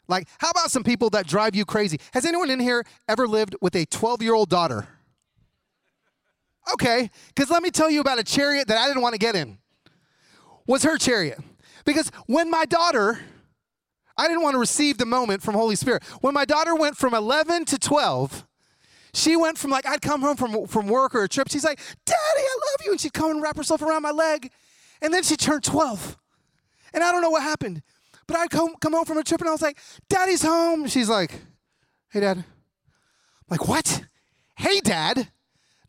[0.07, 1.99] Like, how about some people that drive you crazy?
[2.13, 4.88] Has anyone in here ever lived with a 12 year old daughter?
[6.73, 9.36] Okay, because let me tell you about a chariot that I didn't want to get
[9.36, 9.57] in.
[10.65, 11.39] Was her chariot.
[11.86, 13.19] Because when my daughter,
[14.17, 16.03] I didn't want to receive the moment from Holy Spirit.
[16.19, 18.46] When my daughter went from 11 to 12,
[19.17, 21.49] she went from like, I'd come home from, from work or a trip.
[21.49, 22.91] She's like, Daddy, I love you.
[22.91, 24.51] And she'd come and wrap herself around my leg.
[25.01, 26.17] And then she turned 12.
[26.93, 27.82] And I don't know what happened.
[28.27, 30.88] But I'd come, come home from a trip and I was like, Daddy's home.
[30.88, 31.32] She's like,
[32.10, 32.38] Hey, Dad.
[32.38, 32.45] I'm
[33.49, 34.03] like, what?
[34.56, 35.30] Hey, Dad.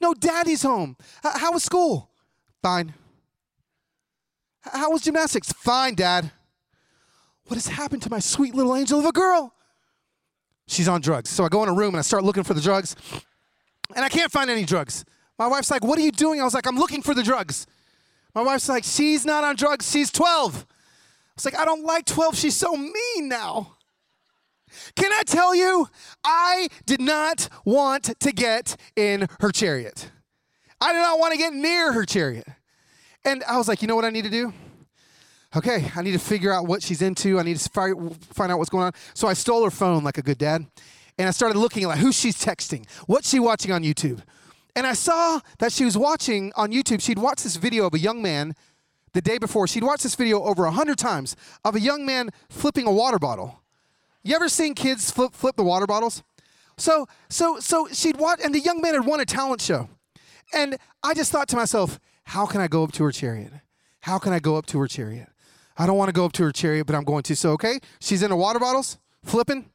[0.01, 0.97] No, Daddy's home.
[1.23, 2.11] How was school?
[2.63, 2.95] Fine.
[4.63, 5.53] How was gymnastics?
[5.53, 6.31] Fine, Dad.
[7.47, 9.55] What has happened to my sweet little angel of a girl?
[10.69, 11.31] She's on drugs.
[11.31, 12.95] So I go in a room and I start looking for the drugs,
[13.97, 15.05] and I can't find any drugs.
[15.39, 16.41] My wife's like, What are you doing?
[16.41, 17.67] I was like, I'm looking for the drugs.
[18.35, 19.91] My wife's like, She's not on drugs.
[19.91, 20.55] She's 12.
[20.55, 20.75] I
[21.35, 22.37] was like, I don't like 12.
[22.37, 23.77] She's so mean now.
[24.95, 25.89] Can I tell you,
[26.23, 30.11] I did not want to get in her chariot.
[30.81, 32.47] I did not want to get near her chariot.
[33.25, 34.53] And I was like, you know what I need to do?
[35.59, 37.41] Okay, I need to figure out what she's into.
[37.41, 37.93] I need to fi-
[38.33, 38.93] find out what's going on.
[39.13, 40.65] So I stole her phone like a good dad.
[41.19, 44.23] And I started looking at like who she's texting, what's she watching on YouTube.
[44.77, 47.99] And I saw that she was watching on YouTube, she'd watched this video of a
[47.99, 48.55] young man
[49.15, 49.67] the day before.
[49.67, 53.19] She'd watched this video over a hundred times of a young man flipping a water
[53.19, 53.61] bottle.
[54.23, 56.23] You ever seen kids flip flip the water bottles?
[56.77, 59.89] So so so she'd watch, and the young man had won a talent show,
[60.55, 63.53] and I just thought to myself, how can I go up to her chariot?
[64.03, 65.29] How can I go up to her chariot?
[65.79, 67.37] I don't want to go up to her chariot, but I'm going to.
[67.37, 69.71] So okay, she's in the water bottles flipping.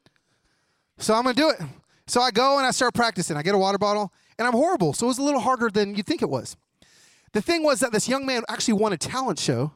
[0.98, 1.60] So I'm gonna do it.
[2.06, 3.38] So I go and I start practicing.
[3.38, 4.94] I get a water bottle, and I'm horrible.
[4.94, 6.58] So it was a little harder than you'd think it was.
[7.32, 9.72] The thing was that this young man actually won a talent show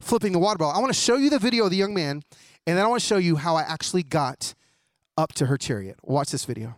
[0.00, 0.76] flipping the water bottle.
[0.76, 2.22] I want to show you the video of the young man,
[2.66, 4.54] and then I want to show you how I actually got
[5.16, 5.96] up to her chariot.
[6.02, 6.76] Watch this video.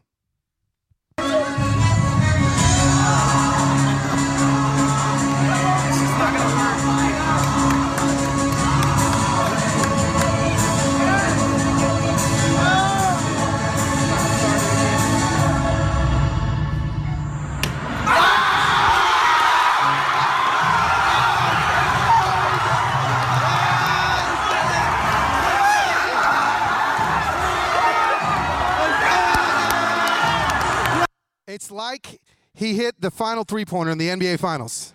[31.50, 32.20] It's like
[32.54, 34.94] he hit the final three pointer in the NBA Finals.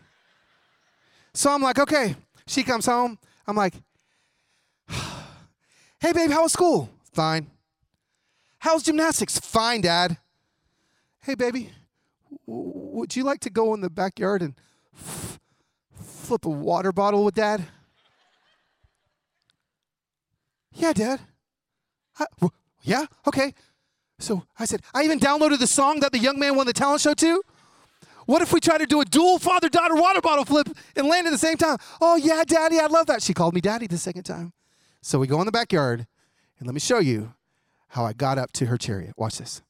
[1.34, 2.16] So I'm like, okay.
[2.48, 3.20] She comes home.
[3.46, 3.74] I'm like,
[4.88, 6.90] hey, babe, how was school?
[7.12, 7.48] Fine.
[8.60, 9.38] How's gymnastics?
[9.38, 10.18] Fine, Dad.
[11.22, 11.72] Hey, baby,
[12.46, 14.54] would you like to go in the backyard and
[14.96, 15.40] f-
[16.00, 17.66] flip a water bottle with Dad?
[20.72, 21.20] Yeah, Dad.
[22.14, 22.28] "Huh?
[22.40, 22.52] W-
[22.84, 23.54] yeah, okay.
[24.20, 27.02] So I said, I even downloaded the song that the young man won the talent
[27.02, 27.42] show to.
[28.26, 31.28] What if we try to do a dual father daughter water bottle flip and land
[31.28, 31.78] at the same time?
[32.02, 33.22] Oh, yeah, daddy, I love that.
[33.22, 34.54] She called me daddy the second time.
[35.02, 36.08] So we go in the backyard,
[36.58, 37.34] and let me show you
[37.90, 39.14] how I got up to her chariot.
[39.16, 39.62] Watch this.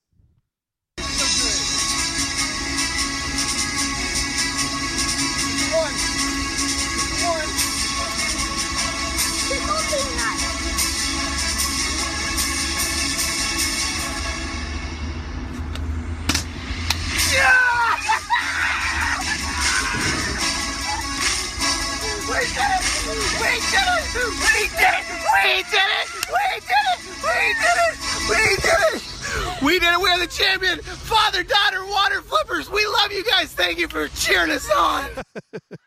[24.16, 25.06] We did it.
[25.36, 26.08] We did it!
[26.32, 27.00] We did it!
[27.22, 28.00] We did it!
[28.30, 29.62] We did it!
[29.62, 30.00] We did it!
[30.00, 30.80] We are the champion.
[30.80, 32.70] Father, daughter, water flippers.
[32.70, 33.52] We love you guys.
[33.52, 35.10] Thank you for cheering us on.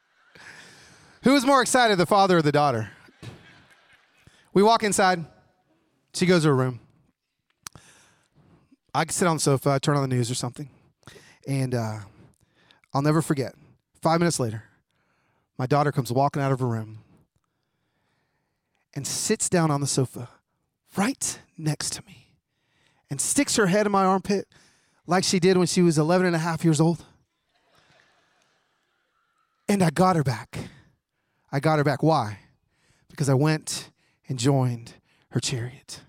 [1.23, 2.91] Who was more excited, the father or the daughter?
[4.53, 5.25] We walk inside.
[6.13, 6.81] She goes to her room.
[8.95, 10.69] I can sit on the sofa, I turn on the news or something.
[11.47, 12.01] And uh,
[12.93, 13.55] I'll never forget.
[14.03, 14.65] Five minutes later,
[15.57, 16.99] my daughter comes walking out of her room
[18.95, 20.29] and sits down on the sofa
[20.97, 22.35] right next to me
[23.11, 24.49] and sticks her head in my armpit
[25.07, 27.05] like she did when she was 11 and a half years old.
[29.69, 30.59] And I got her back.
[31.53, 32.03] I got her back.
[32.03, 32.41] Why?
[33.09, 33.91] Because I went
[34.29, 34.95] and joined
[35.31, 36.01] her chariot.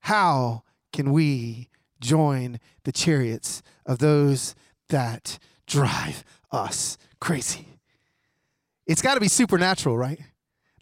[0.00, 1.68] How can we
[2.00, 4.54] join the chariots of those
[4.88, 7.74] that drive us crazy?
[8.86, 10.20] it's got to be supernatural, right?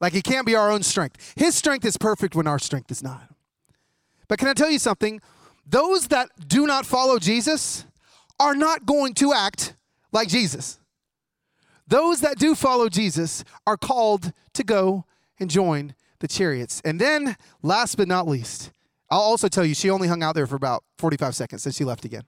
[0.02, 1.32] Like it can't be our own strength.
[1.36, 3.22] His strength is perfect when our strength is not.
[4.26, 5.20] But can I tell you something?
[5.64, 7.86] Those that do not follow Jesus
[8.40, 9.76] are not going to act
[10.10, 10.80] like Jesus.
[11.86, 15.04] Those that do follow Jesus are called to go
[15.38, 16.82] and join the chariots.
[16.84, 18.72] And then, last but not least,
[19.08, 21.84] I'll also tell you, she only hung out there for about 45 seconds, then she
[21.84, 22.24] left again.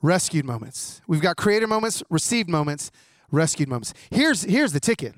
[0.00, 1.02] Rescued moments.
[1.06, 2.90] We've got created moments, received moments,
[3.30, 3.92] rescued moments.
[4.10, 5.14] Here's, here's the ticket.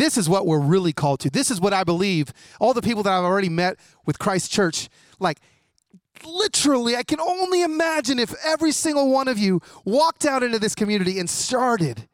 [0.00, 1.30] This is what we're really called to.
[1.30, 4.88] This is what I believe all the people that I've already met with Christ Church,
[5.18, 5.40] like
[6.24, 10.74] literally, I can only imagine if every single one of you walked out into this
[10.74, 12.08] community and started,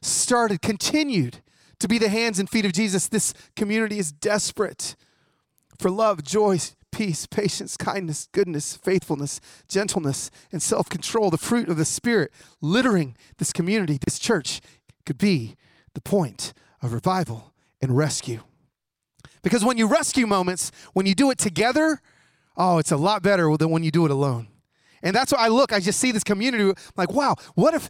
[0.00, 1.42] started, continued
[1.80, 3.08] to be the hands and feet of Jesus.
[3.08, 4.96] This community is desperate
[5.78, 6.60] for love, joy,
[6.92, 13.18] peace, patience, kindness, goodness, faithfulness, gentleness, and self control, the fruit of the Spirit, littering
[13.36, 14.62] this community, this church
[15.04, 15.56] could be
[15.92, 18.40] the point of revival and rescue.
[19.42, 22.00] Because when you rescue moments, when you do it together,
[22.56, 24.48] oh, it's a lot better than when you do it alone.
[25.02, 27.88] And that's why I look, I just see this community like, wow, what if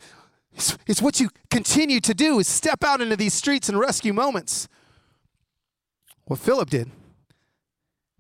[0.55, 4.13] it's, it's what you continue to do is step out into these streets and rescue
[4.13, 4.69] moments.
[6.25, 6.91] What Philip did.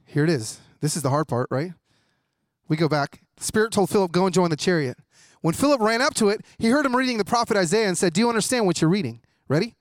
[0.06, 0.60] Here it is.
[0.80, 1.72] This is the hard part, right?
[2.68, 3.20] We go back.
[3.36, 4.98] The Spirit told Philip, Go and join the chariot.
[5.40, 8.12] When Philip ran up to it, he heard him reading the prophet Isaiah and said,
[8.12, 9.20] Do you understand what you're reading?
[9.48, 9.74] Ready?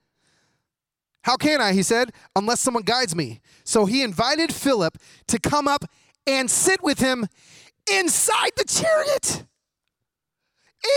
[1.23, 3.41] How can I, he said, unless someone guides me?
[3.63, 5.85] So he invited Philip to come up
[6.25, 7.27] and sit with him
[7.91, 9.45] inside the chariot.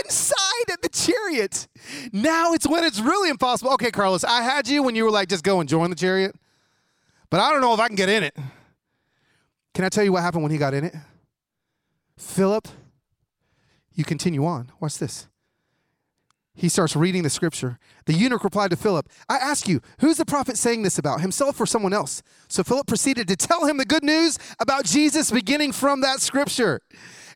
[0.02, 1.68] Inside the chariot.
[2.12, 3.72] Now it's when it's really impossible.
[3.74, 6.34] Okay, Carlos, I had you when you were like, just go and join the chariot,
[7.28, 8.34] but I don't know if I can get in it.
[9.74, 10.94] Can I tell you what happened when he got in it?
[12.16, 12.68] Philip,
[13.92, 14.70] you continue on.
[14.80, 15.26] Watch this.
[16.56, 17.78] He starts reading the scripture.
[18.06, 21.60] The eunuch replied to Philip, I ask you, who's the prophet saying this about, himself
[21.60, 22.22] or someone else?
[22.46, 26.80] So Philip proceeded to tell him the good news about Jesus beginning from that scripture.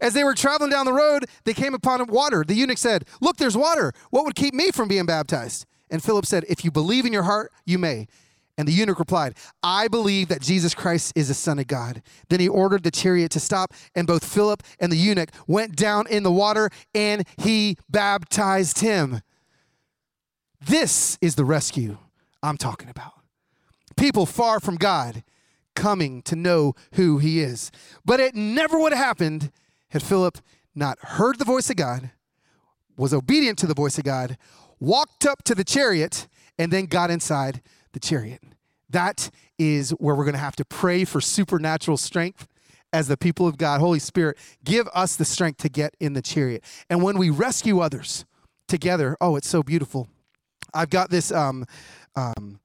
[0.00, 2.44] As they were traveling down the road, they came upon water.
[2.46, 3.92] The eunuch said, Look, there's water.
[4.11, 5.66] What would keep me from being baptized?
[5.90, 8.07] And Philip said, If you believe in your heart, you may.
[8.59, 12.03] And the eunuch replied, I believe that Jesus Christ is the Son of God.
[12.29, 16.09] Then he ordered the chariot to stop, and both Philip and the eunuch went down
[16.09, 19.21] in the water, and he baptized him.
[20.61, 21.99] This is the rescue
[22.42, 23.12] I'm talking about.
[23.97, 25.23] People far from God
[25.77, 27.71] coming to know who he is.
[28.05, 29.53] But it never would have happened
[29.90, 30.38] had Philip
[30.75, 32.11] not heard the voice of God,
[32.97, 34.37] was obedient to the voice of God,
[34.81, 36.27] walked up to the chariot,
[36.59, 38.42] and then got inside the chariot.
[38.90, 42.46] That is where we're going to have to pray for supernatural strength
[42.92, 43.81] as the people of God.
[43.81, 46.64] Holy Spirit, give us the strength to get in the chariot.
[46.88, 48.24] And when we rescue others
[48.66, 50.09] together, oh, it's so beautiful.
[50.72, 51.66] I've got this um,
[52.16, 52.61] um,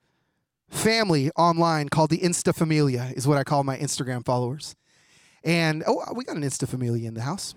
[0.69, 4.75] family online called the Insta Familia, is what I call my Instagram followers.
[5.43, 7.53] And oh, we got an Insta Familia in the house.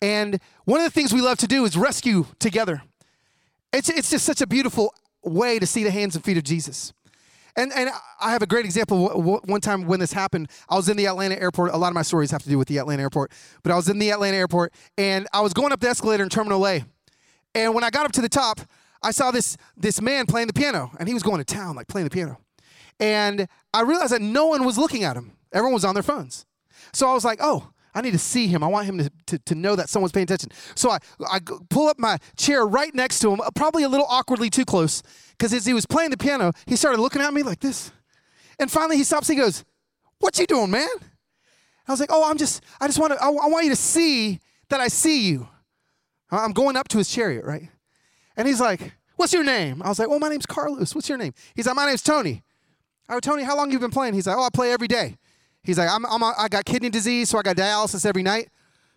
[0.00, 2.82] And one of the things we love to do is rescue together.
[3.72, 4.94] It's, it's just such a beautiful
[5.28, 6.92] way to see the hands and feet of Jesus.
[7.56, 9.08] And, and I have a great example.
[9.44, 11.72] One time when this happened, I was in the Atlanta airport.
[11.72, 13.32] A lot of my stories have to do with the Atlanta airport.
[13.64, 16.28] But I was in the Atlanta airport and I was going up the escalator in
[16.28, 16.84] Terminal A.
[17.56, 18.60] And when I got up to the top,
[19.02, 20.92] I saw this, this man playing the piano.
[21.00, 22.38] And he was going to town, like playing the piano.
[23.00, 26.46] And I realized that no one was looking at him, everyone was on their phones.
[26.92, 28.62] So I was like, oh, I need to see him.
[28.62, 30.50] I want him to, to, to know that someone's paying attention.
[30.74, 30.98] So I,
[31.30, 34.64] I pull up my chair right next to him, uh, probably a little awkwardly too
[34.64, 37.90] close, because as he was playing the piano, he started looking at me like this.
[38.58, 39.64] And finally he stops, he goes,
[40.18, 40.88] What you doing, man?
[41.86, 43.76] I was like, Oh, I'm just, I just want to, I, I want you to
[43.76, 45.48] see that I see you.
[46.30, 47.68] Uh, I'm going up to his chariot, right?
[48.36, 49.82] And he's like, What's your name?
[49.82, 50.94] I was like, Well, my name's Carlos.
[50.94, 51.32] What's your name?
[51.54, 52.42] He's like, My name's Tony.
[53.08, 54.14] I go, Tony, how long you been playing?
[54.14, 55.16] He's like, Oh, I play every day.
[55.68, 58.48] He's like, I'm, I'm I got kidney disease, so I got dialysis every night.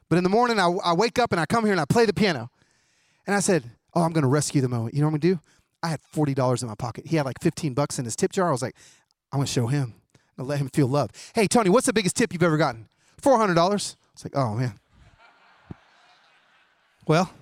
[0.08, 2.06] But in the morning, I, I wake up and I come here and I play
[2.06, 2.50] the piano.
[3.28, 4.94] And I said, Oh, I'm going to rescue the moment.
[4.96, 5.48] You know what I'm going to do?
[5.84, 7.08] I had $40 in my pocket.
[7.08, 8.48] He had like 15 bucks in his tip jar.
[8.48, 8.78] I was like,
[9.34, 9.96] I'm going to show him.
[10.38, 11.10] and let him feel love.
[11.36, 12.88] Hey, Tony, what's the biggest tip you've ever gotten?
[13.22, 13.96] $400.
[14.14, 14.80] It's like, oh, man.
[17.06, 17.34] Well,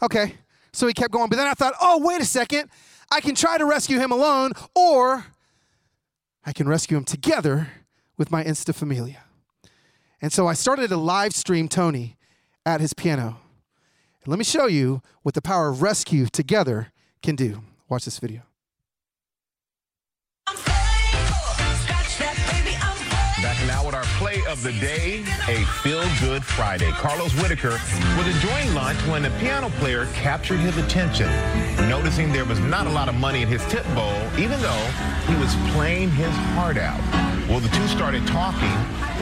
[0.00, 0.34] okay.
[0.72, 1.28] So he kept going.
[1.28, 2.70] But then I thought, oh, wait a second.
[3.10, 5.26] I can try to rescue him alone, or
[6.46, 7.66] I can rescue him together
[8.20, 9.24] with my Insta Familia.
[10.20, 12.18] And so I started to live stream Tony
[12.66, 13.38] at his piano.
[14.22, 16.92] And let me show you what the power of rescue together
[17.22, 17.62] can do.
[17.88, 18.42] Watch this video.
[23.42, 26.90] Back now with our play play of the day, a feel-good Friday.
[26.92, 27.80] Carlos Whittaker
[28.16, 31.28] was enjoying lunch when the piano player captured his attention,
[31.88, 34.90] noticing there was not a lot of money in his tip bowl, even though
[35.26, 37.29] he was playing his heart out.
[37.50, 38.62] Well, the two started talking,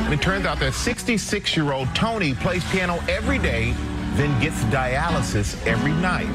[0.04, 3.74] and it turns out that 66-year-old Tony plays piano every day
[4.18, 6.28] then gets dialysis every night.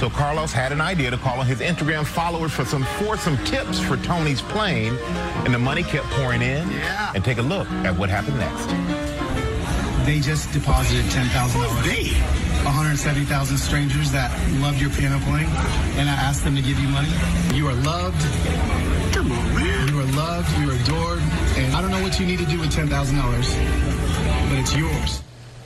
[0.00, 3.42] So Carlos had an idea to call on his Instagram followers for some for some
[3.44, 4.98] tips for Tony's playing,
[5.44, 6.68] and the money kept pouring in.
[6.70, 7.12] Yeah.
[7.14, 8.66] And take a look at what happened next.
[10.04, 11.84] They just deposited $10,000.
[11.84, 12.10] They?
[12.64, 14.30] 170,000 strangers that
[14.60, 15.48] loved your piano playing,
[15.96, 17.08] and I asked them to give you money.
[17.54, 18.20] You are loved.
[19.14, 19.54] Come on, man.
[19.54, 19.57] You are
[20.18, 20.50] loved.
[20.58, 21.20] You are adored.
[21.56, 22.90] And I don't know what you need to do with $10,000,
[24.50, 25.22] but it's yours.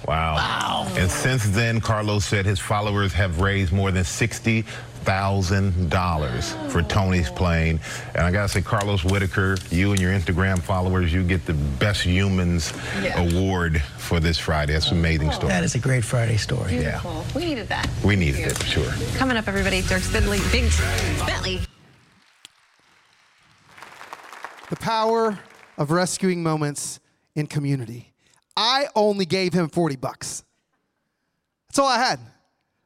[0.06, 0.34] Wow.
[0.34, 0.86] Wow.
[0.96, 7.80] And since then, Carlos said his followers have raised more than $60,000 for Tony's plane.
[8.14, 11.54] And I got to say, Carlos Whittaker, you and your Instagram followers, you get the
[11.54, 13.22] Best Humans Yeah.
[13.22, 14.72] Award for this Friday.
[14.74, 15.48] That's an amazing story.
[15.48, 16.70] That is a great Friday story.
[16.70, 17.24] Beautiful.
[17.34, 17.88] We needed that.
[18.04, 18.92] We needed it, for sure.
[19.16, 20.68] Coming up, everybody, Dierks Bentley, Big
[21.24, 21.60] Bentley.
[24.72, 25.38] The power
[25.76, 26.98] of rescuing moments
[27.34, 28.14] in community.
[28.56, 30.44] I only gave him 40 bucks.
[31.68, 32.18] That's all I had.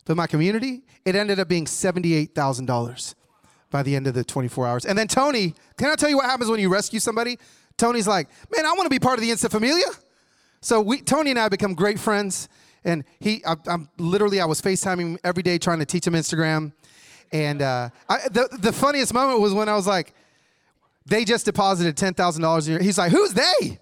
[0.04, 3.14] But my community, it ended up being $78,000
[3.70, 4.84] by the end of the 24 hours.
[4.84, 7.38] And then Tony, can I tell you what happens when you rescue somebody?
[7.76, 9.86] Tony's like, man, I want to be part of the Insta Familia.
[10.62, 12.48] So we, Tony and I become great friends.
[12.82, 16.14] And he, I, I'm literally, I was FaceTiming him every day trying to teach him
[16.14, 16.72] Instagram.
[17.30, 20.14] And uh, I, the, the funniest moment was when I was like,
[21.06, 22.78] they just deposited $10,000 a year.
[22.80, 23.78] He's like, who's they?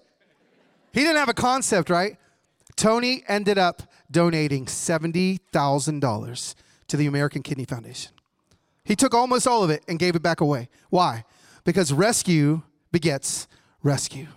[0.93, 2.17] He didn't have a concept, right?
[2.75, 6.55] Tony ended up donating $70,000
[6.87, 8.11] to the American Kidney Foundation.
[8.83, 10.69] He took almost all of it and gave it back away.
[10.89, 11.25] Why?
[11.63, 12.61] Because rescue
[12.91, 13.47] begets
[13.81, 14.27] rescue.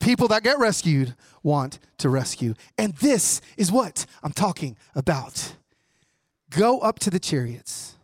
[0.00, 2.54] People that get rescued want to rescue.
[2.76, 5.54] And this is what I'm talking about.
[6.50, 7.96] Go up to the chariots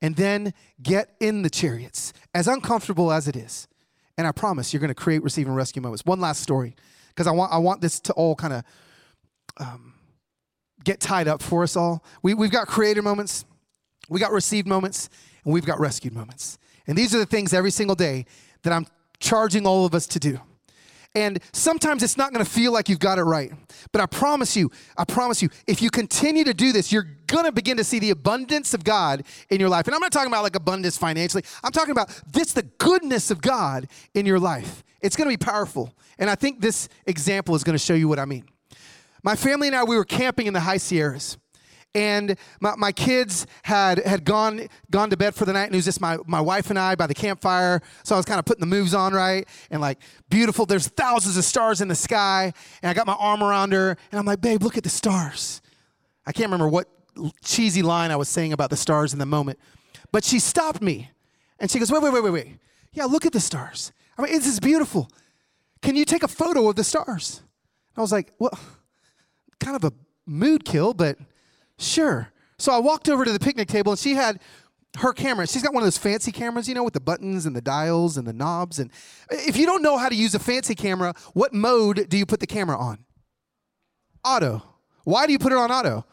[0.00, 3.68] and then get in the chariots, as uncomfortable as it is.
[4.16, 6.04] And I promise you're going to create, receive, and rescue moments.
[6.04, 6.76] One last story,
[7.08, 8.64] because I want, I want this to all kind of
[9.56, 9.94] um,
[10.84, 12.04] get tied up for us all.
[12.22, 13.44] We, we've got creator moments,
[14.08, 15.08] we got received moments,
[15.44, 16.58] and we've got rescued moments.
[16.86, 18.26] And these are the things every single day
[18.62, 18.86] that I'm
[19.20, 20.40] charging all of us to do.
[21.14, 23.52] And sometimes it's not going to feel like you've got it right.
[23.90, 27.46] But I promise you, I promise you, if you continue to do this, you're going
[27.46, 29.86] to begin to see the abundance of God in your life.
[29.86, 31.42] And I'm not talking about like abundance financially.
[31.64, 34.84] I'm talking about this the goodness of God in your life.
[35.00, 35.92] It's going to be powerful.
[36.18, 38.44] And I think this example is going to show you what I mean.
[39.22, 41.36] My family and I, we were camping in the high Sierras.
[41.94, 45.78] And my, my kids had, had gone, gone to bed for the night, and it
[45.78, 47.82] was just my, my wife and I by the campfire.
[48.04, 50.66] So I was kind of putting the moves on right, and like beautiful.
[50.66, 54.18] There's thousands of stars in the sky, and I got my arm around her, and
[54.18, 55.60] I'm like, babe, look at the stars.
[56.26, 56.88] I can't remember what
[57.42, 59.58] cheesy line I was saying about the stars in the moment,
[60.12, 61.10] but she stopped me,
[61.58, 62.48] and she goes, wait, wait, wait, wait, wait.
[62.92, 63.92] Yeah, look at the stars.
[64.16, 65.10] I mean, this is beautiful.
[65.82, 67.42] Can you take a photo of the stars?
[67.90, 68.56] and I was like, well,
[69.58, 69.92] kind of a
[70.26, 71.18] mood kill, but
[71.80, 72.32] sure.
[72.58, 74.38] So I walked over to the picnic table and she had
[74.98, 75.46] her camera.
[75.46, 78.16] She's got one of those fancy cameras, you know, with the buttons and the dials
[78.16, 78.78] and the knobs.
[78.78, 78.90] And
[79.30, 82.40] if you don't know how to use a fancy camera, what mode do you put
[82.40, 83.04] the camera on?
[84.24, 84.62] Auto.
[85.04, 86.04] Why do you put it on auto?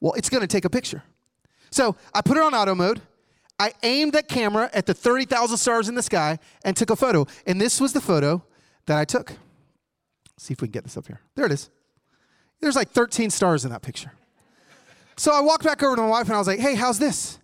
[0.00, 1.02] Well, it's going to take a picture.
[1.70, 3.00] So I put it on auto mode.
[3.58, 7.26] I aimed that camera at the 30,000 stars in the sky and took a photo.
[7.46, 8.44] And this was the photo
[8.84, 9.32] that I took.
[10.38, 11.20] see if we can get this up here.
[11.34, 11.70] There it is.
[12.60, 14.12] There's like 13 stars in that picture.
[15.16, 17.38] So I walked back over to my wife and I was like, hey, how's this?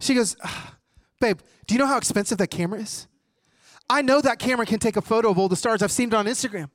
[0.00, 0.74] She goes, "Ah,
[1.20, 3.06] babe, do you know how expensive that camera is?
[3.88, 5.82] I know that camera can take a photo of all the stars.
[5.82, 6.70] I've seen it on Instagram.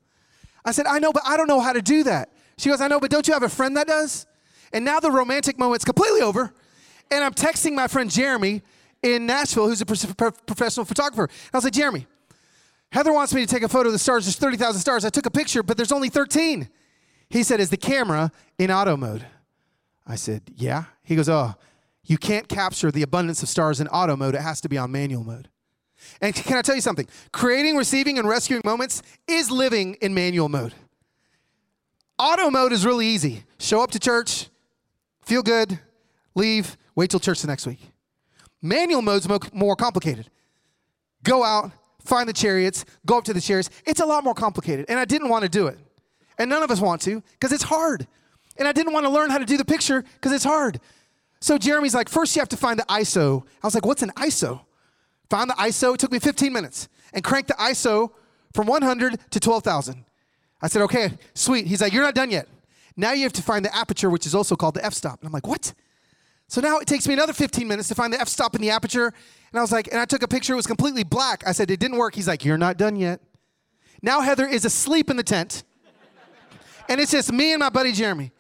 [0.66, 2.32] I said, I know, but I don't know how to do that.
[2.58, 4.26] She goes, I know, but don't you have a friend that does?
[4.74, 6.54] And now the romantic moment's completely over.
[7.12, 8.62] And I'm texting my friend Jeremy
[9.02, 11.24] in Nashville, who's a pro- pro- professional photographer.
[11.24, 12.06] And I was like, Jeremy,
[12.91, 14.26] Heather wants me to take a photo of the stars.
[14.26, 15.06] There's 30,000 stars.
[15.06, 16.70] I took a picture, but there's only 13.
[17.30, 19.26] He said, Is the camera in auto mode?
[20.10, 20.86] I said, Yeah.
[21.03, 21.53] He goes, Oh,
[22.03, 24.36] you can't capture the abundance of stars in auto mode.
[24.36, 25.47] It has to be on manual mode.
[26.22, 27.07] And can I tell you something?
[27.32, 30.74] Creating, receiving, and rescuing moments is living in manual mode.
[32.18, 33.43] Auto mode is really easy.
[33.60, 34.49] Show up to church,
[35.22, 35.80] feel good,
[36.36, 37.80] leave, wait till church the next week.
[38.62, 40.30] Manual mode's mo- more complicated.
[41.24, 41.72] Go out,
[42.03, 43.70] find the chariots, go up to the chariots.
[43.86, 44.86] It's a lot more complicated.
[44.89, 45.78] And I didn't want to do it.
[46.38, 48.07] And none of us want to because it's hard.
[48.60, 50.80] And I didn't want to learn how to do the picture because it's hard.
[51.39, 53.43] So Jeremy's like, first you have to find the ISO.
[53.64, 54.62] I was like, what's an ISO?
[55.30, 55.93] Found the ISO.
[55.93, 58.12] It took me 15 minutes and cranked the ISO
[58.53, 60.05] from 100 to 12,000.
[60.62, 61.68] I said, okay, sweet.
[61.68, 62.47] He's like, you're not done yet.
[62.97, 65.22] Now you have to find the aperture, which is also called the f stop.
[65.22, 65.74] And I'm like, what?
[66.49, 68.72] So now it takes me another 15 minutes to find the f stop in the
[68.72, 69.14] aperture.
[69.51, 71.47] And I was like, and I took a picture, it was completely black.
[71.47, 72.16] I said, it didn't work.
[72.16, 73.22] He's like, you're not done yet.
[74.01, 75.64] Now Heather is asleep in the tent.
[76.89, 78.32] And it's just me and my buddy Jeremy.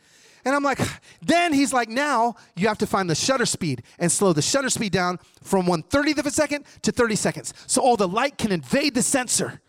[0.49, 0.79] And I'm like,
[1.21, 4.71] then he's like, now you have to find the shutter speed and slow the shutter
[4.71, 7.53] speed down from 1 30th of a second to 30 seconds.
[7.67, 9.61] So all the light can invade the sensor.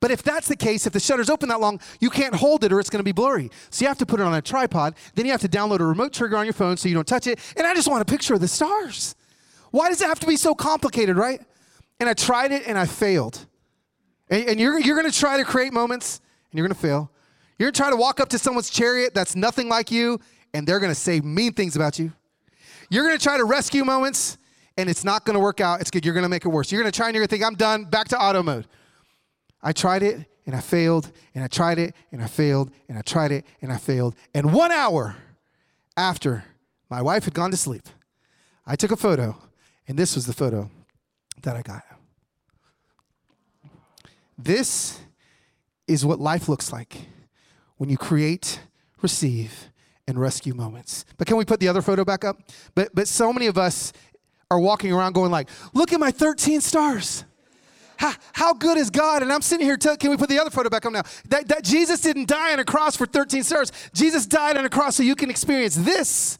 [0.00, 2.72] But if that's the case, if the shutter's open that long, you can't hold it
[2.72, 3.48] or it's gonna be blurry.
[3.70, 4.96] So you have to put it on a tripod.
[5.14, 7.28] Then you have to download a remote trigger on your phone so you don't touch
[7.28, 7.38] it.
[7.56, 9.14] And I just want a picture of the stars.
[9.70, 11.40] Why does it have to be so complicated, right?
[12.00, 13.46] And I tried it and I failed.
[14.28, 17.08] And, and you're, you're gonna try to create moments and you're gonna fail.
[17.58, 20.20] You're gonna try to walk up to someone's chariot that's nothing like you
[20.54, 22.12] and they're gonna say mean things about you.
[22.90, 24.38] You're gonna try to rescue moments
[24.76, 25.80] and it's not gonna work out.
[25.80, 26.04] It's good.
[26.04, 26.70] You're gonna make it worse.
[26.70, 28.66] You're gonna try and you're gonna think, I'm done, back to auto mode.
[29.60, 33.02] I tried it and I failed, and I tried it and I failed, and I
[33.02, 34.14] tried it and I failed.
[34.32, 35.16] And one hour
[35.94, 36.44] after
[36.88, 37.82] my wife had gone to sleep,
[38.64, 39.36] I took a photo,
[39.86, 40.70] and this was the photo
[41.42, 41.82] that I got.
[44.38, 44.98] This
[45.86, 46.96] is what life looks like
[47.78, 48.60] when you create,
[49.02, 49.70] receive,
[50.06, 51.04] and rescue moments.
[51.16, 52.38] But can we put the other photo back up?
[52.74, 53.92] But but so many of us
[54.50, 57.24] are walking around going like, "Look at my 13 stars."
[57.98, 59.22] How, how good is God?
[59.22, 61.02] And I'm sitting here, can we put the other photo back up now?
[61.30, 63.72] That, that Jesus didn't die on a cross for 13 stars.
[63.92, 66.38] Jesus died on a cross so you can experience this.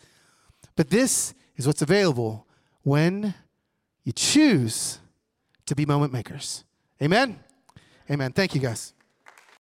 [0.77, 2.47] But this is what's available
[2.85, 3.35] when
[4.05, 5.01] you choose
[5.67, 6.65] to be moment makers.
[7.03, 7.41] Amen?
[8.09, 8.33] Amen.
[8.33, 8.95] Thank you, guys.